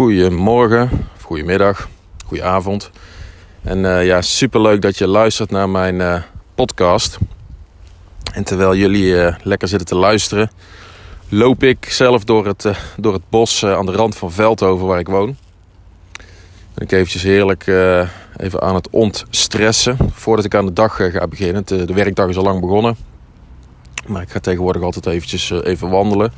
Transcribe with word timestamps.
Goedemorgen, 0.00 1.08
goedemiddag, 1.22 1.88
goedenavond. 2.26 2.90
En 3.62 3.78
uh, 3.78 4.06
ja, 4.06 4.22
superleuk 4.22 4.82
dat 4.82 4.98
je 4.98 5.06
luistert 5.06 5.50
naar 5.50 5.68
mijn 5.68 5.94
uh, 5.94 6.22
podcast. 6.54 7.18
En 8.32 8.44
terwijl 8.44 8.76
jullie 8.76 9.04
uh, 9.04 9.34
lekker 9.42 9.68
zitten 9.68 9.86
te 9.86 9.94
luisteren, 9.94 10.50
loop 11.28 11.62
ik 11.62 11.84
zelf 11.90 12.24
door 12.24 12.46
het, 12.46 12.66
door 12.96 13.12
het 13.12 13.22
bos 13.28 13.64
aan 13.64 13.86
de 13.86 13.92
rand 13.92 14.16
van 14.16 14.32
Veldhoven 14.32 14.86
waar 14.86 14.98
ik 14.98 15.08
woon. 15.08 15.36
Ben 16.74 16.84
ik 16.84 16.92
eventjes 16.92 17.22
heerlijk 17.22 17.66
even 18.36 18.62
aan 18.62 18.74
het 18.74 18.90
ontstressen 18.90 19.96
voordat 20.12 20.44
ik 20.44 20.54
aan 20.54 20.66
de 20.66 20.72
dag 20.72 20.96
ga 20.96 21.28
beginnen. 21.28 21.62
De, 21.66 21.84
de, 21.84 21.94
werkdag 21.94 22.28
is 22.28 22.36
al 22.36 22.44
lang 22.44 22.60
begonnen. 22.60 22.96
Maar 24.06 24.22
ik 24.22 24.30
ga 24.30 24.40
tegenwoordig 24.40 24.82
altijd 24.82 25.06
eventjes 25.06 25.50
even 25.50 25.90
wandelen. 25.90 26.32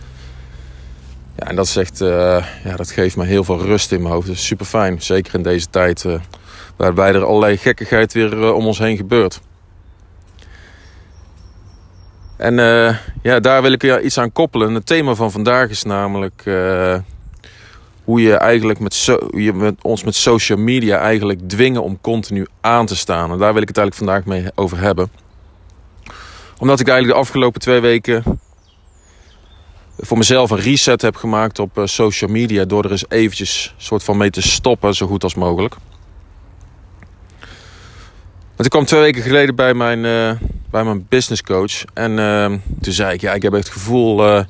Ja, 1.37 1.47
en 1.47 1.57
dat, 1.57 1.77
echt, 1.77 2.01
uh, 2.01 2.45
ja, 2.65 2.77
dat 2.77 2.91
geeft 2.91 3.17
me 3.17 3.25
heel 3.25 3.45
veel 3.45 3.61
rust 3.61 3.93
in 3.93 4.03
mijn 4.03 4.15
hoofd. 4.15 4.27
Dat 4.27 4.37
is 4.37 4.47
super 4.47 4.67
fijn. 4.67 5.03
Zeker 5.03 5.35
in 5.35 5.43
deze 5.43 5.71
tijd 5.71 6.05
uh, 6.05 6.15
waarbij 6.77 7.15
er 7.15 7.25
allerlei 7.25 7.57
gekkigheid 7.57 8.13
weer 8.13 8.39
uh, 8.39 8.55
om 8.55 8.67
ons 8.67 8.79
heen 8.79 8.97
gebeurt. 8.97 9.41
En 12.37 12.55
ja, 13.23 13.41
daar 13.41 13.63
wil 13.63 13.73
ik 13.73 13.83
ja, 13.83 14.01
iets 14.01 14.19
aan 14.19 14.33
koppelen. 14.33 14.75
Het 14.75 14.87
thema 14.87 15.15
van 15.15 15.31
vandaag 15.31 15.69
is 15.69 15.83
namelijk 15.83 16.43
hoe 18.05 18.21
je 18.21 18.35
eigenlijk 18.35 18.79
met, 18.79 18.95
so 18.95 19.19
je 19.31 19.53
met 19.53 19.75
ons 19.83 20.05
met 20.05 20.15
social 20.15 20.59
media 20.59 20.99
eigenlijk 20.99 21.49
dwingen 21.49 21.83
om 21.83 22.01
continu 22.01 22.47
aan 22.61 22.87
te 22.87 22.97
staan. 22.97 23.33
En 23.33 23.39
daar 23.39 23.53
wil 23.53 23.63
ik 23.63 23.69
het 23.69 23.79
eigenlijk 23.79 24.11
vandaag 24.11 24.25
mee 24.25 24.51
over 24.55 24.79
hebben. 24.79 25.11
Omdat 26.59 26.81
ik 26.81 26.89
eigenlijk 26.89 27.19
de 27.19 27.25
afgelopen 27.25 27.61
twee 27.61 27.81
weken 27.81 28.41
voor 29.99 30.19
mezelf 30.19 30.51
een 30.51 30.59
reset 30.59 31.03
heb 31.03 31.17
gemaakt 31.17 31.59
op 31.59 31.79
uh, 31.79 31.87
social 31.87 32.31
media... 32.31 32.65
door 32.65 32.85
er 32.85 32.91
eens 32.91 33.05
eventjes 33.09 33.75
soort 33.77 34.03
van 34.03 34.17
mee 34.17 34.31
te 34.31 34.43
stoppen, 34.43 34.95
zo 34.95 35.07
goed 35.07 35.23
als 35.23 35.35
mogelijk. 35.35 35.77
Want 38.47 38.65
ik 38.65 38.71
kwam 38.71 38.85
twee 38.85 39.01
weken 39.01 39.23
geleden 39.23 39.55
bij 39.55 39.75
mijn, 39.75 39.99
uh, 39.99 40.49
bij 40.71 40.85
mijn 40.85 41.07
business 41.09 41.43
coach. 41.43 41.85
En 41.95 42.19
uh, 42.19 42.47
toen 42.81 42.93
zei 42.93 43.15
ik, 43.15 43.21
ja, 43.21 43.33
ik 43.33 43.43
heb 43.43 43.53
het 43.53 43.69
gevoel 43.69 44.45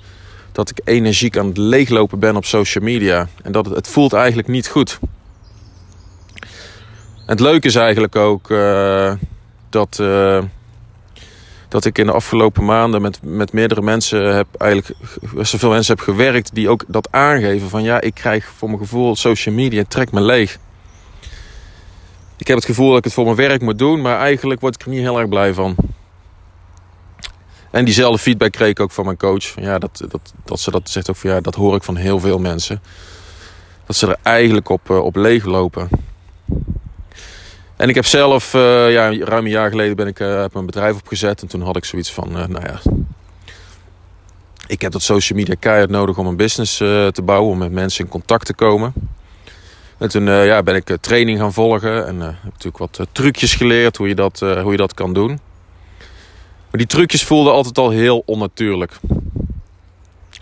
dat 0.52 0.70
ik 0.70 0.80
energiek 0.84 1.36
aan 1.36 1.46
het 1.46 1.56
leeglopen 1.56 2.18
ben 2.18 2.36
op 2.36 2.44
social 2.44 2.84
media. 2.84 3.28
En 3.42 3.52
dat 3.52 3.64
het, 3.64 3.74
het 3.74 3.88
voelt 3.88 4.12
eigenlijk 4.12 4.48
niet 4.48 4.68
goed. 4.68 4.98
En 7.16 7.38
het 7.38 7.40
leuke 7.40 7.66
is 7.66 7.74
eigenlijk 7.74 8.16
ook 8.16 8.48
dat 9.68 10.02
dat 11.72 11.84
ik 11.84 11.98
in 11.98 12.06
de 12.06 12.12
afgelopen 12.12 12.64
maanden 12.64 13.02
met, 13.02 13.18
met 13.22 13.52
meerdere 13.52 13.82
mensen 13.82 14.34
heb 14.34 14.46
eigenlijk 14.58 14.98
zoveel 15.40 15.70
mensen 15.70 15.94
heb 15.94 16.04
gewerkt 16.04 16.54
die 16.54 16.68
ook 16.68 16.84
dat 16.86 17.08
aangeven 17.10 17.68
van 17.68 17.82
ja, 17.82 18.00
ik 18.00 18.14
krijg 18.14 18.44
voor 18.56 18.68
mijn 18.68 18.80
gevoel 18.80 19.16
social 19.16 19.54
media 19.54 19.84
trekt 19.88 20.12
me 20.12 20.20
leeg. 20.20 20.58
Ik 22.36 22.46
heb 22.46 22.56
het 22.56 22.66
gevoel 22.66 22.88
dat 22.88 22.98
ik 22.98 23.04
het 23.04 23.12
voor 23.12 23.24
mijn 23.24 23.36
werk 23.36 23.60
moet 23.60 23.78
doen, 23.78 24.00
maar 24.00 24.18
eigenlijk 24.18 24.60
word 24.60 24.74
ik 24.74 24.82
er 24.82 24.88
niet 24.88 25.00
heel 25.00 25.18
erg 25.18 25.28
blij 25.28 25.54
van. 25.54 25.76
En 27.70 27.84
diezelfde 27.84 28.18
feedback 28.18 28.52
kreeg 28.52 28.70
ik 28.70 28.80
ook 28.80 28.90
van 28.90 29.04
mijn 29.04 29.16
coach. 29.16 29.46
Van 29.46 29.62
ja, 29.62 29.78
dat, 29.78 30.04
dat, 30.08 30.32
dat 30.44 30.60
ze 30.60 30.70
dat 30.70 30.90
zegt 30.90 31.10
ook 31.10 31.16
van 31.16 31.30
ja, 31.30 31.40
dat 31.40 31.54
hoor 31.54 31.74
ik 31.76 31.82
van 31.82 31.96
heel 31.96 32.20
veel 32.20 32.38
mensen. 32.38 32.82
Dat 33.86 33.96
ze 33.96 34.06
er 34.06 34.16
eigenlijk 34.22 34.68
op, 34.68 34.90
eh, 34.90 35.04
op 35.04 35.16
leeg 35.16 35.44
lopen. 35.44 35.88
En 37.82 37.88
ik 37.88 37.94
heb 37.94 38.06
zelf, 38.06 38.54
uh, 38.54 38.92
ja, 38.92 39.24
ruim 39.24 39.44
een 39.44 39.50
jaar 39.50 39.70
geleden 39.70 39.96
ben 39.96 40.06
ik 40.06 40.20
uh, 40.20 40.44
mijn 40.52 40.66
bedrijf 40.66 40.96
opgezet. 40.96 41.42
En 41.42 41.48
toen 41.48 41.62
had 41.62 41.76
ik 41.76 41.84
zoiets 41.84 42.12
van, 42.12 42.28
uh, 42.28 42.46
nou 42.46 42.64
ja... 42.66 42.80
Ik 44.66 44.80
heb 44.80 44.92
dat 44.92 45.02
social 45.02 45.38
media 45.38 45.54
keihard 45.58 45.90
nodig 45.90 46.18
om 46.18 46.26
een 46.26 46.36
business 46.36 46.76
te 46.76 47.22
bouwen. 47.24 47.50
Om 47.50 47.58
met 47.58 47.72
mensen 47.72 48.04
in 48.04 48.10
contact 48.10 48.46
te 48.46 48.54
komen. 48.54 48.92
En 49.98 50.08
toen 50.08 50.24
ja, 50.24 50.62
ben 50.62 50.74
ik 50.74 50.96
training 51.00 51.38
gaan 51.38 51.52
volgen. 51.52 52.06
En 52.06 52.20
heb 52.20 52.34
natuurlijk 52.42 52.78
wat 52.78 53.06
trucjes 53.12 53.54
geleerd 53.54 53.96
hoe 53.96 54.08
je, 54.08 54.14
dat, 54.14 54.40
hoe 54.40 54.70
je 54.70 54.76
dat 54.76 54.94
kan 54.94 55.12
doen. 55.12 55.40
Maar 56.70 56.78
die 56.80 56.86
trucjes 56.86 57.24
voelden 57.24 57.52
altijd 57.52 57.78
al 57.78 57.90
heel 57.90 58.22
onnatuurlijk. 58.26 58.92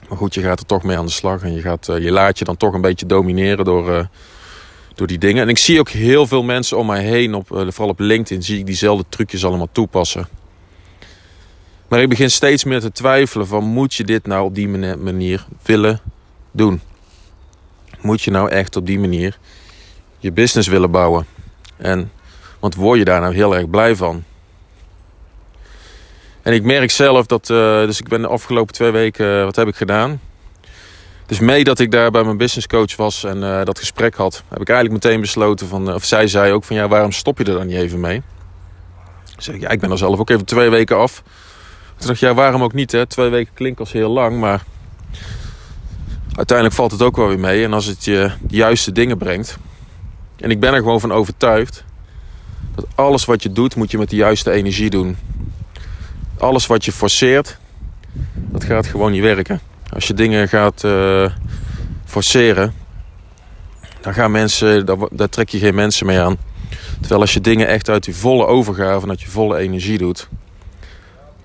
Maar 0.08 0.18
goed, 0.18 0.34
je 0.34 0.42
gaat 0.42 0.60
er 0.60 0.66
toch 0.66 0.82
mee 0.82 0.98
aan 0.98 1.06
de 1.06 1.12
slag. 1.12 1.42
En 1.42 1.54
je, 1.54 1.60
gaat, 1.60 1.86
je 1.86 2.12
laat 2.12 2.38
je 2.38 2.44
dan 2.44 2.56
toch 2.56 2.74
een 2.74 2.80
beetje 2.80 3.06
domineren 3.06 3.64
door 3.64 4.08
door 5.00 5.08
die 5.08 5.18
dingen. 5.18 5.42
En 5.42 5.48
ik 5.48 5.58
zie 5.58 5.78
ook 5.78 5.88
heel 5.88 6.26
veel 6.26 6.42
mensen 6.42 6.78
om 6.78 6.86
mij 6.86 7.02
heen, 7.02 7.34
op, 7.34 7.56
eh, 7.56 7.66
vooral 7.68 7.88
op 7.88 7.98
LinkedIn, 7.98 8.42
zie 8.42 8.58
ik 8.58 8.66
diezelfde 8.66 9.04
trucjes 9.08 9.44
allemaal 9.44 9.68
toepassen. 9.72 10.28
Maar 11.88 12.00
ik 12.00 12.08
begin 12.08 12.30
steeds 12.30 12.64
meer 12.64 12.80
te 12.80 12.92
twijfelen 12.92 13.46
van 13.46 13.64
moet 13.64 13.94
je 13.94 14.04
dit 14.04 14.26
nou 14.26 14.44
op 14.44 14.54
die 14.54 14.68
manier 14.98 15.46
willen 15.62 16.00
doen? 16.50 16.80
Moet 18.00 18.22
je 18.22 18.30
nou 18.30 18.50
echt 18.50 18.76
op 18.76 18.86
die 18.86 18.98
manier 18.98 19.38
je 20.18 20.32
business 20.32 20.68
willen 20.68 20.90
bouwen? 20.90 21.26
En, 21.76 22.12
want 22.58 22.74
word 22.74 22.98
je 22.98 23.04
daar 23.04 23.20
nou 23.20 23.34
heel 23.34 23.56
erg 23.56 23.70
blij 23.70 23.96
van? 23.96 24.24
En 26.42 26.52
ik 26.52 26.62
merk 26.62 26.90
zelf 26.90 27.26
dat, 27.26 27.48
uh, 27.48 27.56
dus 27.84 28.00
ik 28.00 28.08
ben 28.08 28.20
de 28.20 28.28
afgelopen 28.28 28.74
twee 28.74 28.90
weken, 28.90 29.38
uh, 29.38 29.44
wat 29.44 29.56
heb 29.56 29.68
ik 29.68 29.76
gedaan? 29.76 30.20
Dus 31.30 31.38
mee 31.38 31.64
dat 31.64 31.78
ik 31.78 31.91
daar 31.91 32.10
bij 32.10 32.24
mijn 32.24 32.36
businesscoach 32.36 32.96
was 32.96 33.24
en 33.24 33.36
uh, 33.36 33.64
dat 33.64 33.78
gesprek 33.78 34.14
had, 34.14 34.42
heb 34.48 34.60
ik 34.60 34.68
eigenlijk 34.68 35.04
meteen 35.04 35.20
besloten 35.20 35.68
van, 35.68 35.88
uh, 35.88 35.94
of 35.94 36.04
zij 36.04 36.26
zei 36.26 36.52
ook 36.52 36.64
van 36.64 36.76
ja, 36.76 36.88
waarom 36.88 37.12
stop 37.12 37.38
je 37.38 37.44
er 37.44 37.54
dan 37.54 37.66
niet 37.66 37.76
even 37.76 38.00
mee? 38.00 38.22
Ik 39.36 39.42
zeg, 39.42 39.60
ja, 39.60 39.68
ik 39.68 39.80
ben 39.80 39.91
er 39.91 39.98
zelf 39.98 40.18
ook 40.18 40.30
even 40.30 40.44
twee 40.44 40.68
weken 40.70 40.96
af. 40.96 41.22
Toen 41.96 42.06
dacht 42.06 42.10
ik, 42.10 42.28
ja, 42.28 42.34
waarom 42.34 42.62
ook 42.62 42.72
niet 42.72 42.92
hè? 42.92 43.06
Twee 43.06 43.28
weken 43.28 43.54
klinkt 43.54 43.80
als 43.80 43.92
heel 43.92 44.10
lang, 44.10 44.41
maar 44.41 44.64
uiteindelijk 46.34 46.76
valt 46.76 46.92
het 46.92 47.02
ook 47.02 47.16
wel 47.16 47.28
weer 47.28 47.38
mee. 47.38 47.64
En 47.64 47.72
als 47.72 47.86
het 47.86 48.04
je 48.04 48.30
de 48.41 48.56
juiste 48.56 48.92
dingen 48.92 49.18
brengt. 49.18 49.58
En 50.36 50.50
ik 50.50 50.60
ben 50.60 50.72
er 50.72 50.78
gewoon 50.78 51.00
van 51.00 51.12
overtuigd 51.12 51.84
dat 52.74 52.86
alles 52.94 53.24
wat 53.24 53.42
je 53.42 53.52
doet, 53.52 53.76
moet 53.76 53.91
je 53.91 53.98
met 53.98 54.10
de 54.10 54.16
juiste 54.16 54.50
energie 54.50 54.91
doen. 54.91 55.16
Alles 56.38 56.66
wat 56.66 56.84
je 56.84 56.92
forceert, 56.92 57.58
dat 58.34 58.64
gaat 58.64 58.86
gewoon 58.86 59.12
niet 59.12 59.22
werken. 59.22 59.69
Als 59.92 60.06
je 60.06 60.14
dingen 60.14 60.48
gaat 60.48 60.84
uh, 60.84 61.30
forceren, 62.04 62.74
dan 64.00 64.14
gaan 64.14 64.30
mensen, 64.30 64.86
daar, 65.10 65.28
trek 65.28 65.48
je 65.48 65.58
geen 65.58 65.74
mensen 65.74 66.06
mee 66.06 66.20
aan. 66.20 66.36
Terwijl 67.00 67.20
als 67.20 67.32
je 67.34 67.40
dingen 67.40 67.66
echt 67.66 67.88
uit 67.88 68.04
die 68.04 68.16
volle 68.16 68.46
overgave, 68.46 69.08
uit 69.08 69.20
je 69.20 69.28
volle 69.28 69.58
energie 69.58 69.98
doet, 69.98 70.28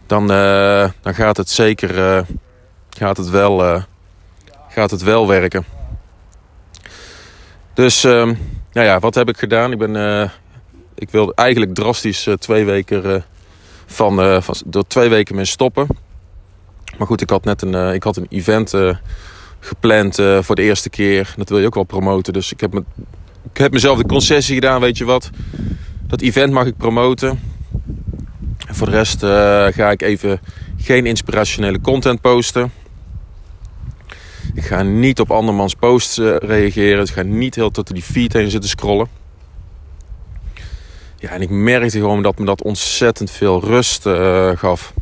dan, 0.08 0.32
uh, 0.32 0.90
dan 1.02 1.16
gaat 1.16 1.38
het 1.38 1.50
zeker 1.50 1.98
uh, 1.98 2.22
gaat 2.90 3.18
het 3.18 3.30
wel, 3.30 3.84
gaat 4.70 4.92
het 4.92 5.02
wel 5.02 5.28
werken. 5.28 5.66
Dus, 7.74 8.04
nou 8.04 8.38
ja, 8.72 9.00
wat 9.00 9.16
heb 9.16 9.30
ik 9.30 9.38
gedaan? 9.38 9.72
Ik 9.72 9.78
ben, 9.78 10.32
ik 10.96 11.10
wil 11.10 11.34
eigenlijk 11.34 11.74
drastisch 11.74 12.28
twee 12.40 12.66
weken 12.66 13.24
van, 13.86 14.44
van, 14.44 14.56
door 14.66 14.88
twee 14.88 15.10
weken 15.10 15.36
mee 15.36 15.46
stoppen. 15.46 15.88
Maar 16.98 17.08
goed, 17.08 17.22
ik 17.22 17.30
had 17.30 17.44
net 17.44 17.62
een, 17.62 17.74
uh, 17.74 17.94
ik 17.94 18.04
had 18.04 18.18
een 18.18 18.28
event 18.30 18.74
uh, 18.74 18.96
gepland 19.60 20.20
uh, 20.20 20.42
voor 20.42 20.56
de 20.56 20.62
eerste 20.62 20.90
keer. 20.90 21.34
Dat 21.38 21.50
wil 21.50 21.60
je 21.60 21.66
ook 21.66 21.76
wel 21.76 21.84
promoten. 21.84 22.34
Dus 22.34 22.52
ik 22.52 22.60
heb, 22.60 22.74
me, 22.74 22.84
ik 23.52 23.58
heb 23.58 23.72
mezelf 23.72 23.98
de 23.98 24.06
concessie 24.06 24.56
gedaan, 24.56 24.82
weet 24.82 24.98
je 24.98 25.06
wat. 25.06 25.30
Dat 26.02 26.22
event 26.22 26.54
mag 26.54 26.66
ik 26.66 26.78
promoten. 26.78 27.40
En 28.68 28.76
voor 28.76 28.88
de 28.90 28.94
rest 28.94 29.20
ga 29.76 29.92
ik 29.92 30.02
even 30.02 30.40
geen 30.78 31.06
inspirationele 31.06 31.82
content 31.82 32.22
posten. 32.22 32.72
Ik 34.54 34.64
ga 34.64 34.84
niet 34.84 35.20
op 35.20 35.32
andermans 35.32 35.74
posts 35.74 36.18
reageren. 36.40 37.04
Ik 37.04 37.10
ga 37.10 37.22
niet 37.22 37.56
heel 37.56 37.72
tot 37.72 37.94
die 37.94 38.04
feed 38.04 38.34
heen 38.34 38.50
zitten 38.50 38.70
scrollen. 38.70 39.08
Ja, 41.18 41.30
en 41.30 41.42
ik 41.42 41.50
merkte 41.50 42.00
gewoon 42.00 42.22
dat 42.22 42.40
me 42.40 42.46
dat 42.46 42.64
ontzettend 42.64 43.32
veel 43.32 43.64
rust 43.64 44.08
gaf. 44.56 44.94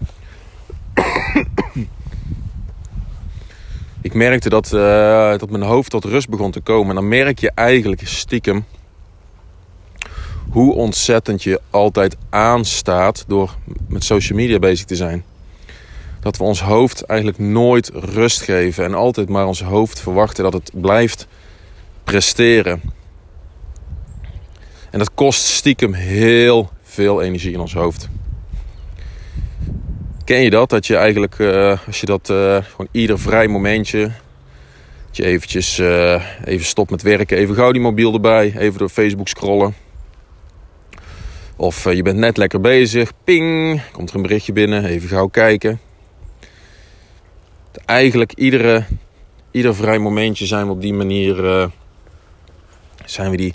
Ik 4.04 4.14
merkte 4.14 4.50
dat, 4.50 4.72
uh, 4.74 5.38
dat 5.38 5.50
mijn 5.50 5.64
hoofd 5.64 5.90
tot 5.90 6.06
rust 6.06 6.30
begon 6.30 6.52
te 6.52 6.62
komen. 6.62 6.90
En 6.90 6.96
dan 6.96 7.08
merk 7.08 7.40
je 7.40 7.52
eigenlijk 7.56 8.02
stiekem 8.08 8.66
hoe 10.50 10.74
ontzettend 10.74 11.44
je 11.44 11.62
altijd 11.70 12.16
aanstaat 12.30 13.24
door 13.28 13.56
met 13.88 14.04
social 14.04 14.38
media 14.38 14.60
bezig 14.60 14.86
te 14.86 14.96
zijn. 14.96 15.24
Dat 16.20 16.38
we 16.38 16.44
ons 16.44 16.62
hoofd 16.62 17.02
eigenlijk 17.02 17.40
nooit 17.40 17.92
rust 17.94 18.42
geven 18.42 18.84
en 18.84 18.94
altijd 18.94 19.30
maar 19.30 19.48
ons 19.48 19.64
hoofd 19.64 20.00
verwachten 20.00 20.44
dat 20.44 20.54
het 20.54 20.72
blijft 20.74 21.28
presteren. 22.04 22.82
En 24.92 25.00
dat 25.00 25.14
kost 25.14 25.46
stiekem 25.46 25.94
heel 25.94 26.70
veel 26.84 27.22
energie 27.22 27.54
in 27.54 27.60
ons 27.60 27.74
hoofd. 27.74 28.10
Ken 30.26 30.42
je 30.42 30.50
dat? 30.50 30.70
Dat 30.70 30.88
je 30.88 30.96
eigenlijk, 30.96 31.38
uh, 31.38 31.78
als 31.88 32.00
je 32.00 32.06
dat 32.06 32.30
uh, 32.30 32.58
gewoon 32.64 32.88
ieder 32.92 33.20
vrij 33.20 33.48
momentje, 33.48 34.02
dat 35.08 35.18
je 35.18 35.26
eventjes 35.26 35.80
uh, 35.80 36.24
even 36.46 36.66
stopt 36.66 36.90
met 36.90 37.02
werken, 37.02 37.38
even 37.38 37.56
gauw 37.56 37.72
die 37.72 37.82
mobiel 37.82 38.14
erbij, 38.14 38.54
even 38.58 38.80
door 38.80 38.90
Facebook 38.90 39.28
scrollen. 39.28 39.76
Of 41.56 41.94
je 41.94 42.02
bent 42.02 42.18
net 42.18 42.38
lekker 42.38 42.62
bezig, 42.62 43.12
ping, 43.24 43.82
komt 43.92 44.10
er 44.10 44.16
een 44.16 44.22
berichtje 44.22 44.54
binnen, 44.54 44.86
even 44.86 45.10
gauw 45.10 45.28
kijken. 45.28 45.80
Eigenlijk 47.86 48.34
iedere, 48.34 48.84
ieder 49.52 49.76
vrij 49.76 49.98
momentje 49.98 50.46
zijn 50.46 50.66
we 50.66 50.72
op 50.72 50.82
die 50.82 50.94
manier 50.94 51.70
zijn 53.06 53.32
we 53.32 53.38
die 53.38 53.54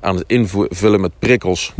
aan 0.00 0.16
het 0.16 0.24
invullen 0.26 1.00
met 1.00 1.18
prikkels. 1.18 1.74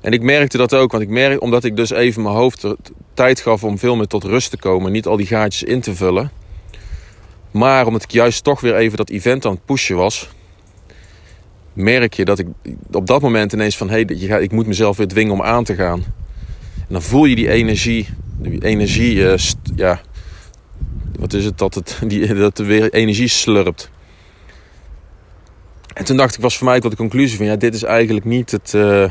En 0.00 0.12
ik 0.12 0.22
merkte 0.22 0.56
dat 0.56 0.74
ook, 0.74 0.90
want 0.90 1.02
ik 1.02 1.08
merk, 1.08 1.42
omdat 1.42 1.64
ik 1.64 1.76
dus 1.76 1.90
even 1.90 2.22
mijn 2.22 2.34
hoofd 2.34 2.66
tijd 3.14 3.40
gaf 3.40 3.64
om 3.64 3.78
veel 3.78 3.96
meer 3.96 4.06
tot 4.06 4.24
rust 4.24 4.50
te 4.50 4.56
komen, 4.56 4.92
niet 4.92 5.06
al 5.06 5.16
die 5.16 5.26
gaatjes 5.26 5.62
in 5.62 5.80
te 5.80 5.94
vullen. 5.94 6.30
Maar 7.50 7.86
omdat 7.86 8.02
ik 8.02 8.10
juist 8.10 8.44
toch 8.44 8.60
weer 8.60 8.76
even 8.76 8.96
dat 8.96 9.10
event 9.10 9.46
aan 9.46 9.52
het 9.52 9.64
pushen 9.64 9.96
was, 9.96 10.28
merk 11.72 12.14
je 12.14 12.24
dat 12.24 12.38
ik 12.38 12.46
op 12.90 13.06
dat 13.06 13.22
moment 13.22 13.52
ineens 13.52 13.76
van 13.76 13.90
hé, 13.90 14.04
hey, 14.06 14.42
ik 14.42 14.52
moet 14.52 14.66
mezelf 14.66 14.96
weer 14.96 15.08
dwingen 15.08 15.32
om 15.32 15.42
aan 15.42 15.64
te 15.64 15.74
gaan. 15.74 16.04
En 16.74 16.94
dan 16.94 17.02
voel 17.02 17.24
je 17.24 17.34
die 17.34 17.50
energie, 17.50 18.08
die 18.36 18.64
energie, 18.64 19.14
uh, 19.14 19.34
ja, 19.76 20.00
wat 21.18 21.32
is 21.32 21.44
het, 21.44 21.58
dat 21.58 21.74
het, 21.74 21.98
die, 22.08 22.34
dat 22.34 22.58
er 22.58 22.66
weer 22.66 22.92
energie 22.92 23.28
slurpt. 23.28 23.90
En 25.94 26.04
toen 26.04 26.16
dacht 26.16 26.34
ik, 26.34 26.40
was 26.40 26.56
voor 26.56 26.66
mij 26.66 26.80
tot 26.80 26.90
de 26.90 26.96
conclusie 26.96 27.36
van 27.36 27.46
ja, 27.46 27.56
dit 27.56 27.74
is 27.74 27.82
eigenlijk 27.82 28.26
niet 28.26 28.50
het, 28.50 28.72
uh, 28.76 29.10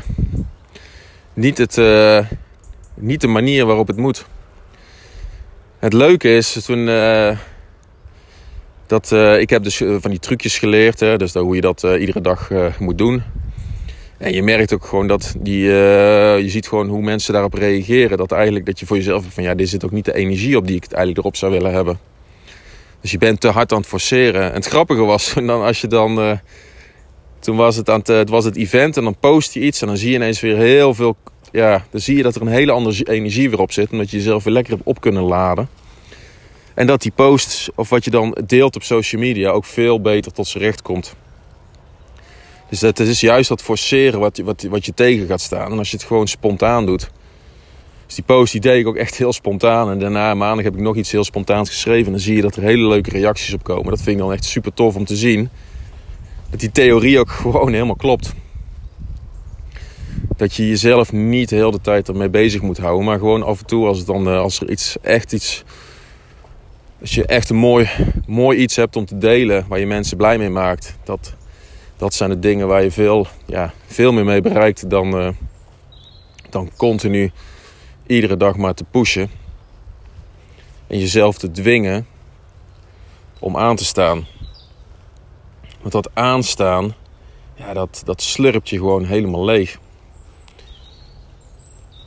niet 1.38 1.58
het, 1.58 1.76
uh, 1.76 2.18
niet 2.94 3.20
de 3.20 3.26
manier 3.26 3.66
waarop 3.66 3.86
het 3.86 3.96
moet. 3.96 4.26
Het 5.78 5.92
leuke 5.92 6.36
is, 6.36 6.64
toen, 6.64 6.86
dat, 8.86 9.10
uh, 9.12 9.40
ik 9.40 9.50
heb 9.50 9.62
dus 9.62 9.76
van 9.76 10.10
die 10.10 10.18
trucjes 10.18 10.58
geleerd. 10.58 11.00
Hè, 11.00 11.16
dus 11.16 11.34
hoe 11.34 11.54
je 11.54 11.60
dat 11.60 11.82
iedere 11.82 12.20
dag 12.20 12.50
moet 12.78 12.98
doen. 12.98 13.22
En 14.16 14.32
je 14.32 14.42
merkt 14.42 14.72
ook 14.74 14.84
gewoon 14.84 15.06
dat 15.06 15.34
die, 15.38 15.64
je 15.64 16.44
ziet 16.46 16.68
gewoon 16.68 16.88
hoe 16.88 17.02
mensen 17.02 17.32
daarop 17.32 17.54
reageren. 17.54 18.18
Dat 18.18 18.32
eigenlijk 18.32 18.66
dat 18.66 18.80
je 18.80 18.86
voor 18.86 18.96
jezelf 18.96 19.24
van 19.28 19.42
ja, 19.42 19.54
dit 19.54 19.68
zit 19.68 19.84
ook 19.84 19.90
niet 19.90 20.04
de 20.04 20.14
energie 20.14 20.56
op 20.56 20.66
die 20.66 20.76
ik 20.76 20.86
eigenlijk 20.86 21.18
erop 21.18 21.36
zou 21.36 21.52
willen 21.52 21.72
hebben. 21.72 21.98
Dus 23.00 23.10
je 23.10 23.18
bent 23.18 23.40
te 23.40 23.48
hard 23.48 23.72
aan 23.72 23.78
het 23.78 23.86
forceren. 23.86 24.42
En 24.42 24.54
het 24.54 24.66
grappige 24.66 25.04
was 25.04 25.34
dan 25.34 25.62
als 25.62 25.80
je 25.80 25.86
dan. 25.86 26.40
Toen 27.48 27.56
was 27.56 27.76
het, 27.76 27.90
aan 27.90 27.98
het, 27.98 28.06
het 28.06 28.28
was 28.28 28.44
het 28.44 28.56
event 28.56 28.96
en 28.96 29.04
dan 29.04 29.18
post 29.18 29.54
je 29.54 29.60
iets 29.60 29.80
en 29.80 29.86
dan 29.86 29.96
zie 29.96 30.08
je 30.10 30.14
ineens 30.14 30.40
weer 30.40 30.56
heel 30.56 30.94
veel. 30.94 31.16
Ja, 31.52 31.84
dan 31.90 32.00
zie 32.00 32.16
je 32.16 32.22
dat 32.22 32.34
er 32.34 32.40
een 32.40 32.48
hele 32.48 32.72
andere 32.72 33.04
energie 33.04 33.50
weer 33.50 33.60
op 33.60 33.72
zit. 33.72 33.90
Omdat 33.90 34.10
je 34.10 34.16
jezelf 34.16 34.44
weer 34.44 34.52
lekker 34.52 34.72
hebt 34.72 34.86
op 34.86 35.00
kunnen 35.00 35.22
laden. 35.22 35.68
En 36.74 36.86
dat 36.86 37.02
die 37.02 37.12
posts 37.14 37.68
of 37.74 37.88
wat 37.88 38.04
je 38.04 38.10
dan 38.10 38.38
deelt 38.46 38.76
op 38.76 38.82
social 38.82 39.20
media 39.20 39.50
ook 39.50 39.64
veel 39.64 40.00
beter 40.00 40.32
tot 40.32 40.46
zijn 40.46 40.64
recht 40.64 40.82
komt. 40.82 41.14
Dus 42.68 42.80
het 42.80 42.98
is 43.00 43.20
juist 43.20 43.48
dat 43.48 43.62
forceren 43.62 44.20
wat, 44.20 44.38
wat, 44.38 44.62
wat 44.62 44.86
je 44.86 44.94
tegen 44.94 45.26
gaat 45.26 45.40
staan. 45.40 45.72
En 45.72 45.78
als 45.78 45.90
je 45.90 45.96
het 45.96 46.06
gewoon 46.06 46.28
spontaan 46.28 46.86
doet. 46.86 47.10
Dus 48.06 48.14
die 48.14 48.24
post 48.24 48.52
die 48.52 48.60
deed 48.60 48.80
ik 48.80 48.86
ook 48.86 48.96
echt 48.96 49.16
heel 49.16 49.32
spontaan. 49.32 49.90
En 49.90 49.98
daarna 49.98 50.34
maandag 50.34 50.64
heb 50.64 50.74
ik 50.74 50.80
nog 50.80 50.96
iets 50.96 51.12
heel 51.12 51.24
spontaans 51.24 51.68
geschreven. 51.68 52.06
En 52.06 52.12
dan 52.12 52.20
zie 52.20 52.36
je 52.36 52.42
dat 52.42 52.56
er 52.56 52.62
hele 52.62 52.88
leuke 52.88 53.10
reacties 53.10 53.54
op 53.54 53.62
komen. 53.62 53.90
Dat 53.90 54.02
vind 54.02 54.16
ik 54.16 54.22
dan 54.22 54.32
echt 54.32 54.44
super 54.44 54.74
tof 54.74 54.94
om 54.94 55.04
te 55.04 55.16
zien. 55.16 55.50
Dat 56.50 56.60
die 56.60 56.70
theorie 56.70 57.18
ook 57.18 57.30
gewoon 57.30 57.72
helemaal 57.72 57.96
klopt. 57.96 58.32
Dat 60.36 60.54
je 60.54 60.68
jezelf 60.68 61.12
niet 61.12 61.48
de 61.48 61.56
hele 61.56 61.80
tijd 61.80 62.08
ermee 62.08 62.28
bezig 62.28 62.62
moet 62.62 62.78
houden. 62.78 63.04
Maar 63.04 63.18
gewoon 63.18 63.42
af 63.42 63.58
en 63.58 63.66
toe 63.66 63.86
als, 63.86 63.98
het 63.98 64.06
dan, 64.06 64.28
eh, 64.28 64.38
als 64.38 64.60
er 64.60 64.70
iets, 64.70 64.96
echt 65.00 65.32
iets 65.32 65.64
als 67.00 67.14
je 67.14 67.26
echt 67.26 67.50
een 67.50 67.56
mooi, 67.56 67.88
mooi 68.26 68.58
iets 68.58 68.76
hebt 68.76 68.96
om 68.96 69.04
te 69.04 69.18
delen 69.18 69.64
waar 69.68 69.78
je 69.78 69.86
mensen 69.86 70.16
blij 70.16 70.38
mee 70.38 70.50
maakt, 70.50 70.96
dat, 71.04 71.34
dat 71.96 72.14
zijn 72.14 72.30
de 72.30 72.38
dingen 72.38 72.66
waar 72.66 72.82
je 72.82 72.90
veel, 72.90 73.26
ja, 73.46 73.72
veel 73.86 74.12
meer 74.12 74.24
mee 74.24 74.40
bereikt 74.40 74.90
dan, 74.90 75.20
uh, 75.20 75.28
dan 76.50 76.70
continu 76.76 77.30
iedere 78.06 78.36
dag 78.36 78.56
maar 78.56 78.74
te 78.74 78.84
pushen. 78.84 79.30
En 80.86 80.98
jezelf 80.98 81.38
te 81.38 81.50
dwingen 81.50 82.06
om 83.38 83.56
aan 83.56 83.76
te 83.76 83.84
staan. 83.84 84.26
Want 85.80 85.92
dat 85.92 86.10
aanstaan, 86.14 86.94
ja, 87.54 87.72
dat, 87.72 88.02
dat 88.04 88.22
slurpt 88.22 88.68
je 88.68 88.76
gewoon 88.76 89.04
helemaal 89.04 89.44
leeg. 89.44 89.78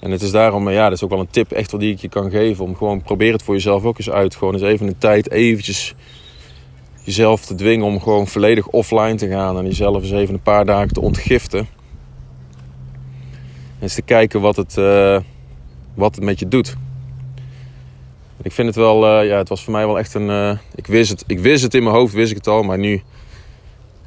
En 0.02 0.12
het 0.12 0.22
is 0.22 0.32
daarom, 0.32 0.70
ja, 0.70 0.84
dat 0.84 0.98
is 0.98 1.04
ook 1.04 1.10
wel 1.10 1.20
een 1.20 1.30
tip 1.30 1.52
echt 1.52 1.80
die 1.80 1.92
ik 1.92 2.00
je 2.00 2.10
kan 2.10 2.30
geven. 2.30 2.66
Om 2.66 2.76
gewoon, 2.76 3.02
probeer 3.02 3.34
het 3.34 3.44
voor 3.44 3.54
jezelf 3.54 3.84
ook 3.84 3.98
eens 3.98 4.10
uit. 4.10 4.36
Gewoon 4.36 4.54
eens 4.54 4.64
even 4.64 4.88
een 4.88 4.98
tijd 4.98 5.32
eventjes 5.32 5.96
jezelf 7.04 7.46
te 7.46 7.56
dwingen 7.56 7.86
om 7.86 8.02
gewoon 8.02 8.28
volledig 8.28 8.68
offline 8.68 9.16
te 9.16 9.28
gaan. 9.28 9.58
En 9.58 9.66
jezelf 9.66 10.02
eens 10.02 10.12
even 10.12 10.34
een 10.34 10.42
paar 10.42 10.66
dagen 10.66 10.94
te 10.94 11.02
ontgiften. 11.02 11.60
En 11.60 11.68
eens 13.80 13.96
te 13.96 14.02
kijken 14.02 14.42
wat 14.42 14.56
het, 14.56 14.78
uh, 14.78 15.20
wat 15.94 16.16
het 16.16 16.24
met 16.24 16.40
je 16.40 16.48
doet. 16.48 16.76
ik 18.42 18.52
vind 18.52 18.68
het 18.68 18.76
wel, 18.76 19.22
uh, 19.22 19.28
ja, 19.28 19.38
het 19.38 19.50
was 19.50 19.64
voor 19.64 19.74
mij 19.74 19.86
wel 19.86 20.00
echt 20.00 20.14
een... 20.14 20.30
Uh, 20.30 20.58
ik, 20.76 20.88
wist 20.88 21.10
het, 21.10 21.24
ik 21.28 21.40
wist 21.40 21.64
het 21.64 21.74
in 21.74 21.84
mijn 21.84 21.96
hoofd, 21.96 22.14
wist 22.14 22.32
ik 22.32 22.38
het 22.38 22.48
al. 22.48 22.64
Maar 22.64 22.78
nu, 22.78 23.02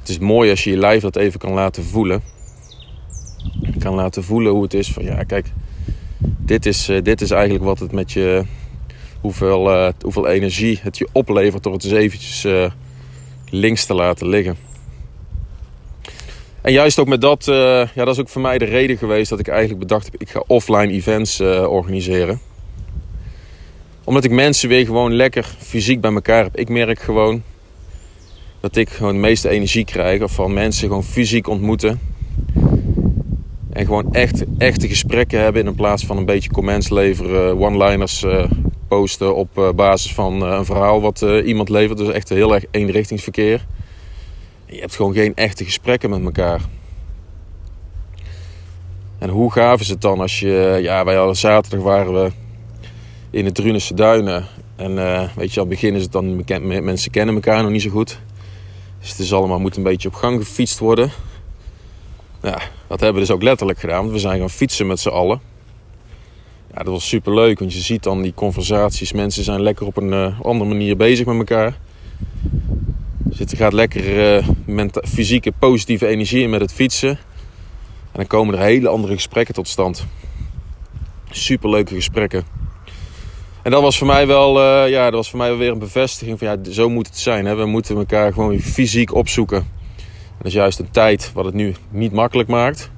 het 0.07 0.15
is 0.15 0.19
mooi 0.19 0.49
als 0.49 0.63
je 0.63 0.69
je 0.69 0.77
lijf 0.77 1.01
dat 1.01 1.15
even 1.15 1.39
kan 1.39 1.51
laten 1.51 1.83
voelen. 1.83 2.21
Kan 3.79 3.93
laten 3.93 4.23
voelen 4.23 4.51
hoe 4.51 4.63
het 4.63 4.73
is 4.73 4.91
van, 4.91 5.03
ja, 5.03 5.23
kijk 5.23 5.45
dit 6.45 6.65
is, 6.65 6.89
uh, 6.89 7.01
dit 7.01 7.21
is 7.21 7.31
eigenlijk 7.31 7.63
wat 7.63 7.79
het 7.79 7.91
met 7.91 8.11
je, 8.11 8.43
hoeveel, 9.21 9.71
uh, 9.71 9.89
hoeveel 10.01 10.27
energie 10.27 10.79
het 10.81 10.97
je 10.97 11.07
oplevert 11.11 11.63
door 11.63 11.73
het 11.73 11.83
eens 11.83 11.93
eventjes 11.93 12.45
uh, 12.45 12.65
links 13.49 13.85
te 13.85 13.93
laten 13.93 14.27
liggen. 14.27 14.57
En 16.61 16.71
juist 16.71 16.99
ook 16.99 17.07
met 17.07 17.21
dat, 17.21 17.45
ja, 17.45 17.87
dat 17.93 18.07
is 18.07 18.19
ook 18.19 18.29
voor 18.29 18.41
mij 18.41 18.57
de 18.57 18.65
reden 18.65 18.97
geweest 18.97 19.29
dat 19.29 19.39
ik 19.39 19.47
eigenlijk 19.47 19.79
bedacht 19.79 20.05
heb, 20.05 20.21
ik 20.21 20.29
ga 20.29 20.43
offline 20.47 20.91
events 20.91 21.39
organiseren. 21.67 22.39
Omdat 24.03 24.23
ik 24.23 24.31
mensen 24.31 24.69
weer 24.69 24.85
gewoon 24.85 25.13
lekker 25.13 25.55
fysiek 25.57 26.01
bij 26.01 26.13
elkaar 26.13 26.43
heb. 26.43 26.57
Ik 26.57 26.69
merk 26.69 26.99
gewoon 26.99 27.43
dat 28.65 28.75
ik 28.75 28.89
gewoon 28.89 29.13
de 29.13 29.19
meeste 29.19 29.49
energie 29.49 29.85
krijg 29.85 30.21
of 30.21 30.31
van 30.31 30.53
mensen 30.53 30.87
gewoon 30.87 31.03
fysiek 31.03 31.47
ontmoeten 31.47 31.99
en 33.69 33.85
gewoon 33.85 34.13
echt, 34.13 34.43
echte 34.57 34.87
gesprekken 34.87 35.39
hebben 35.39 35.65
in 35.65 35.75
plaats 35.75 36.05
van 36.05 36.17
een 36.17 36.25
beetje 36.25 36.51
comments 36.51 36.89
leveren, 36.89 37.59
one-liners 37.59 38.23
uh, 38.23 38.45
posten 38.87 39.35
op 39.35 39.57
uh, 39.57 39.71
basis 39.71 40.13
van 40.13 40.43
uh, 40.43 40.55
een 40.57 40.65
verhaal 40.65 41.01
wat 41.01 41.21
iemand 41.21 41.69
levert. 41.69 41.97
Dus 41.97 42.09
echt 42.09 42.29
heel 42.29 42.53
erg 42.53 42.63
eenrichtingsverkeer. 42.71 43.65
je 44.65 44.79
hebt 44.79 44.95
gewoon 44.95 45.13
geen 45.13 45.35
echte 45.35 45.63
gesprekken 45.63 46.09
met 46.09 46.23
elkaar. 46.23 46.61
En 49.17 49.29
hoe 49.29 49.51
gaaf 49.51 49.79
is 49.79 49.89
het 49.89 50.01
dan 50.01 50.19
als 50.19 50.39
je, 50.39 50.79
ja, 50.81 51.05
wij 51.05 51.19
al 51.19 51.35
zaterdag 51.35 51.81
waren 51.81 52.13
we 52.13 52.31
in 53.29 53.45
de 53.45 53.51
Drunense 53.51 53.93
duinen. 53.93 54.45
En 54.75 54.95
weet 55.35 55.53
je, 55.53 55.59
al 55.59 55.67
begin 55.67 55.93
is 55.93 56.01
het 56.01 56.11
dan, 56.11 56.43
mensen 56.83 57.11
kennen 57.11 57.35
elkaar 57.35 57.61
nog 57.61 57.71
niet 57.71 57.81
zo 57.81 57.89
goed. 57.89 58.19
Dus 59.05 59.13
het 59.13 59.23
is 59.23 59.33
allemaal, 59.33 59.59
moet 59.59 59.77
een 59.77 59.83
beetje 59.83 60.07
op 60.07 60.13
gang 60.13 60.39
gefietst 60.39 60.79
worden. 60.79 61.11
Ja, 62.41 62.61
dat 62.87 62.99
hebben 62.99 63.13
we 63.13 63.27
dus 63.27 63.31
ook 63.31 63.43
letterlijk 63.43 63.79
gedaan. 63.79 64.11
We 64.11 64.19
zijn 64.19 64.39
gaan 64.39 64.49
fietsen 64.49 64.87
met 64.87 64.99
z'n 64.99 65.09
allen. 65.09 65.41
Ja, 66.71 66.77
dat 66.77 66.87
was 66.87 67.07
super 67.07 67.33
leuk, 67.33 67.59
want 67.59 67.73
je 67.73 67.79
ziet 67.79 68.03
dan 68.03 68.21
die 68.21 68.33
conversaties. 68.33 69.13
Mensen 69.13 69.43
zijn 69.43 69.61
lekker 69.61 69.85
op 69.85 69.97
een 69.97 70.11
uh, 70.11 70.41
andere 70.41 70.69
manier 70.69 70.97
bezig 70.97 71.25
met 71.25 71.37
elkaar. 71.37 71.77
Dus 73.17 73.53
gaat 73.57 73.73
lekker 73.73 74.37
uh, 74.67 74.87
fysieke 75.03 75.51
positieve 75.59 76.07
energie 76.07 76.43
in 76.43 76.49
met 76.49 76.61
het 76.61 76.73
fietsen. 76.73 77.09
En 77.09 77.17
dan 78.11 78.27
komen 78.27 78.55
er 78.55 78.61
hele 78.61 78.87
andere 78.87 79.13
gesprekken 79.13 79.53
tot 79.53 79.67
stand. 79.67 80.05
Super 81.29 81.69
leuke 81.69 81.95
gesprekken. 81.95 82.64
En 83.65 83.71
dat 83.71 83.81
was 83.81 83.97
voor 83.97 84.07
mij 84.07 84.27
wel, 84.27 84.57
uh, 84.57 84.89
ja, 84.89 85.03
dat 85.03 85.13
was 85.13 85.29
voor 85.29 85.37
mij 85.39 85.49
wel 85.49 85.57
weer 85.57 85.71
een 85.71 85.79
bevestiging 85.79 86.39
van 86.39 86.47
ja, 86.47 86.71
zo 86.71 86.89
moet 86.89 87.07
het 87.07 87.17
zijn. 87.17 87.45
Hè? 87.45 87.55
We 87.55 87.65
moeten 87.65 87.97
elkaar 87.97 88.33
gewoon 88.33 88.59
fysiek 88.59 89.13
opzoeken. 89.13 89.67
Dat 90.37 90.47
is 90.47 90.53
juist 90.53 90.79
een 90.79 90.91
tijd 90.91 91.31
wat 91.33 91.45
het 91.45 91.53
nu 91.53 91.73
niet 91.89 92.11
makkelijk 92.11 92.49
maakt. 92.49 92.91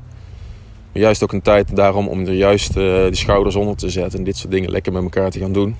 Maar 0.91 1.01
juist 1.01 1.23
ook 1.23 1.33
een 1.33 1.41
tijd 1.41 1.75
daarom 1.75 2.07
om 2.07 2.25
er 2.25 2.33
juist 2.33 2.69
uh, 2.69 2.83
de 2.83 3.09
schouders 3.11 3.55
onder 3.55 3.75
te 3.75 3.89
zetten 3.89 4.19
en 4.19 4.25
dit 4.25 4.37
soort 4.37 4.51
dingen 4.51 4.69
lekker 4.69 4.93
met 4.93 5.03
elkaar 5.03 5.29
te 5.29 5.39
gaan 5.39 5.51
doen. 5.51 5.75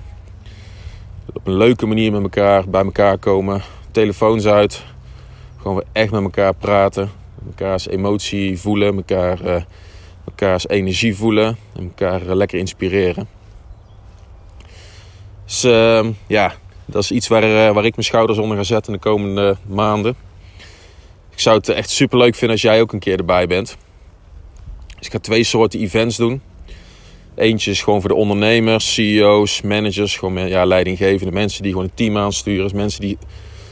Op 1.32 1.46
een 1.46 1.56
leuke 1.56 1.86
manier 1.86 2.12
met 2.12 2.22
elkaar 2.22 2.68
bij 2.68 2.84
elkaar 2.84 3.18
komen. 3.18 3.62
Telefoons 3.90 4.46
uit. 4.46 4.84
Gewoon 5.56 5.82
echt 5.92 6.10
met 6.10 6.22
elkaar 6.22 6.54
praten. 6.54 7.10
Mekaars 7.42 7.88
emotie 7.88 8.58
voelen. 8.58 8.94
Mekaar, 8.94 9.64
uh, 10.40 10.56
energie 10.66 11.16
voelen. 11.16 11.56
En 11.76 11.82
elkaar 11.82 12.34
lekker 12.34 12.58
inspireren. 12.58 13.37
Dus 15.48 15.64
ehm, 15.64 16.10
ja, 16.26 16.54
dat 16.84 17.02
is 17.02 17.10
iets 17.10 17.28
waar, 17.28 17.74
waar 17.74 17.84
ik 17.84 17.94
mijn 17.94 18.06
schouders 18.06 18.38
onder 18.38 18.56
ga 18.56 18.62
zetten 18.62 18.92
de 18.92 18.98
komende 18.98 19.56
maanden. 19.66 20.16
Ik 21.32 21.40
zou 21.40 21.56
het 21.56 21.68
echt 21.68 21.90
super 21.90 22.18
leuk 22.18 22.34
vinden 22.34 22.50
als 22.50 22.62
jij 22.62 22.80
ook 22.80 22.92
een 22.92 22.98
keer 22.98 23.18
erbij 23.18 23.46
bent. 23.46 23.76
Dus 24.96 25.06
ik 25.06 25.12
ga 25.12 25.18
twee 25.18 25.44
soorten 25.44 25.80
events 25.80 26.16
doen. 26.16 26.40
Eentje 27.34 27.70
is 27.70 27.82
gewoon 27.82 28.00
voor 28.00 28.08
de 28.08 28.16
ondernemers, 28.16 28.94
CEO's, 28.94 29.62
managers, 29.62 30.16
gewoon 30.16 30.48
ja, 30.48 30.64
leidinggevende 30.64 31.32
mensen 31.32 31.62
die 31.62 31.72
gewoon 31.72 31.86
een 31.86 31.94
team 31.94 32.16
aansturen. 32.16 32.62
Dus 32.62 32.72
mensen 32.72 33.00
die 33.00 33.18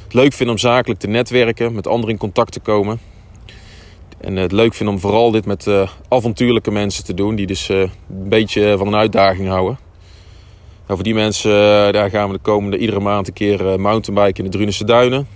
het 0.05 0.15
leuk 0.15 0.33
vinden 0.33 0.55
om 0.55 0.61
zakelijk 0.61 1.01
te 1.01 1.07
netwerken, 1.09 1.75
met 1.75 1.87
anderen 1.87 2.11
in 2.11 2.19
contact 2.19 2.53
te 2.53 2.61
komen. 2.61 3.01
En 4.21 4.37
het 4.37 4.53
leuk 4.53 4.75
vinden 4.75 4.95
om 4.95 5.01
vooral 5.01 5.31
dit 5.31 5.47
met 5.47 5.67
uh, 5.67 5.89
avontuurlijke 6.09 6.71
mensen 6.71 7.05
te 7.05 7.15
doen, 7.15 7.35
die 7.35 7.47
dus 7.47 7.69
uh, 7.69 7.81
een 7.81 7.91
beetje 8.09 8.75
van 8.79 8.87
een 8.87 8.97
uitdaging 8.97 9.49
houden. 9.49 9.86
Voor 10.87 11.03
die 11.03 11.15
mensen 11.15 11.51
uh, 11.51 11.93
daar 11.93 12.11
gaan 12.11 12.27
we 12.27 12.35
de 12.35 12.43
komende 12.43 12.79
iedere 12.79 13.01
maand 13.01 13.27
een 13.27 13.33
keer 13.33 13.81
mountainbiken 13.81 14.45
in 14.45 14.51
de 14.51 14.57
Drunense 14.57 14.85
Duinen 14.85 15.27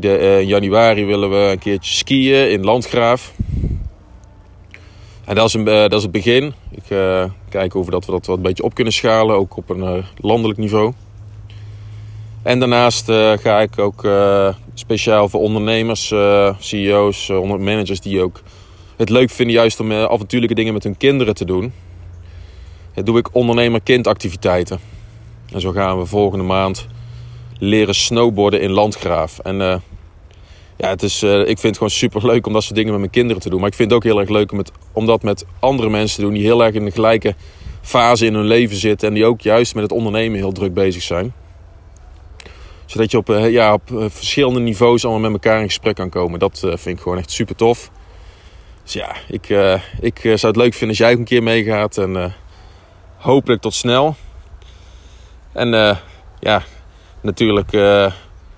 in 0.00 0.46
januari 0.46 1.04
willen 1.04 1.30
we 1.30 1.50
een 1.50 1.58
keertje 1.58 1.94
skiën 1.94 2.50
in 2.50 2.64
Landgraaf. 2.64 3.32
En 5.24 5.34
dat 5.34 5.46
is, 5.46 5.54
een, 5.54 5.64
dat 5.64 5.92
is 5.92 6.02
het 6.02 6.10
begin. 6.10 6.54
Ik 6.70 6.90
uh, 6.90 7.24
kijk 7.48 7.74
of 7.74 7.86
dat 7.86 8.06
we 8.06 8.12
dat 8.12 8.26
wat 8.26 8.36
een 8.36 8.42
beetje 8.42 8.62
op 8.62 8.74
kunnen 8.74 8.92
schalen, 8.92 9.36
ook 9.36 9.56
op 9.56 9.70
een 9.70 10.04
landelijk 10.20 10.58
niveau. 10.58 10.92
En 12.42 12.58
daarnaast 12.58 13.04
ga 13.40 13.60
ik 13.60 13.78
ook 13.78 14.06
speciaal 14.74 15.28
voor 15.28 15.40
ondernemers, 15.40 16.14
CEO's, 16.58 17.28
managers 17.58 18.00
die 18.00 18.22
ook 18.22 18.42
het 18.96 19.08
leuk 19.08 19.30
vinden 19.30 19.54
juist 19.54 19.80
om 19.80 19.92
avontuurlijke 19.92 20.54
dingen 20.54 20.72
met 20.72 20.82
hun 20.82 20.96
kinderen 20.96 21.34
te 21.34 21.44
doen. 21.44 21.72
Doe 22.94 23.18
ik 23.18 23.34
ondernemer-kindactiviteiten. 23.34 24.80
En 25.52 25.60
zo 25.60 25.70
gaan 25.70 25.98
we 25.98 26.06
volgende 26.06 26.44
maand 26.44 26.86
leren 27.58 27.94
snowboarden 27.94 28.60
in 28.60 28.70
Landgraaf. 28.70 29.38
En 29.38 29.56
ja, 30.76 30.88
het 30.88 31.02
is, 31.02 31.22
ik 31.22 31.46
vind 31.46 31.62
het 31.62 31.76
gewoon 31.76 31.90
super 31.90 32.26
leuk 32.26 32.46
om 32.46 32.52
dat 32.52 32.62
soort 32.62 32.74
dingen 32.74 32.90
met 32.90 33.00
mijn 33.00 33.12
kinderen 33.12 33.42
te 33.42 33.50
doen. 33.50 33.60
Maar 33.60 33.68
ik 33.68 33.74
vind 33.74 33.88
het 33.88 33.98
ook 33.98 34.04
heel 34.04 34.20
erg 34.20 34.28
leuk 34.28 34.52
om, 34.52 34.58
het, 34.58 34.72
om 34.92 35.06
dat 35.06 35.22
met 35.22 35.44
andere 35.60 35.90
mensen 35.90 36.16
te 36.16 36.22
doen 36.22 36.32
die 36.32 36.42
heel 36.42 36.64
erg 36.64 36.74
in 36.74 36.84
de 36.84 36.90
gelijke 36.90 37.34
fase 37.80 38.26
in 38.26 38.34
hun 38.34 38.46
leven 38.46 38.76
zitten. 38.76 39.08
En 39.08 39.14
die 39.14 39.24
ook 39.24 39.40
juist 39.40 39.74
met 39.74 39.82
het 39.82 39.92
ondernemen 39.92 40.38
heel 40.38 40.52
druk 40.52 40.74
bezig 40.74 41.02
zijn 41.02 41.32
zodat 42.92 43.10
je 43.10 43.16
op, 43.16 43.30
eh, 43.30 43.50
ja, 43.50 43.72
op 43.72 43.90
eh, 43.90 44.04
verschillende 44.08 44.60
niveaus 44.60 45.04
allemaal 45.04 45.30
met 45.30 45.44
elkaar 45.44 45.60
in 45.60 45.66
gesprek 45.66 45.94
kan 45.94 46.08
komen. 46.08 46.38
Dat 46.38 46.62
eh, 46.64 46.70
vind 46.76 46.96
ik 46.96 47.02
gewoon 47.02 47.18
echt 47.18 47.30
super 47.30 47.56
tof. 47.56 47.90
Dus 48.82 48.92
ja, 48.92 49.16
ik, 49.28 49.48
ik 50.00 50.18
zou 50.22 50.46
het 50.46 50.56
leuk 50.56 50.74
vinden 50.74 50.88
als 50.88 50.98
jij 50.98 51.12
ook 51.12 51.18
een 51.18 51.24
keer 51.24 51.42
meegaat. 51.42 51.98
En 51.98 52.34
hopelijk 53.22 53.60
tot 53.60 53.74
snel. 53.74 54.16
En 55.52 55.98
ja, 56.40 56.62
natuurlijk 57.20 57.70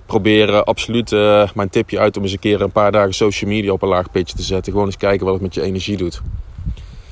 proberen 0.06 0.64
absoluut 0.64 1.10
mijn 1.54 1.68
tipje 1.70 1.98
uit 1.98 2.16
om 2.16 2.22
eens 2.22 2.32
een 2.32 2.38
keer 2.38 2.60
een 2.60 2.72
paar 2.72 2.92
dagen 2.92 3.14
social 3.14 3.50
media 3.50 3.72
op 3.72 3.82
een 3.82 3.88
laag 3.88 4.10
pitje 4.10 4.36
te 4.36 4.42
zetten. 4.42 4.72
Gewoon 4.72 4.86
eens 4.86 4.96
kijken 4.96 5.24
wat 5.24 5.34
het 5.34 5.42
met 5.42 5.54
je 5.54 5.62
energie 5.62 5.96
doet. 5.96 6.20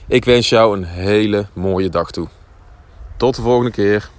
Ik 0.07 0.25
wens 0.25 0.49
jou 0.49 0.77
een 0.77 0.85
hele 0.85 1.47
mooie 1.53 1.89
dag 1.89 2.11
toe. 2.11 2.29
Tot 3.17 3.37
de 3.37 3.43
volgende 3.43 3.71
keer. 3.71 4.11